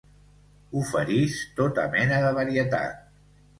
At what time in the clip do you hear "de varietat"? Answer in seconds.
2.25-3.09